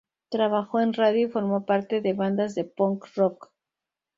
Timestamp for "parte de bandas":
1.67-2.55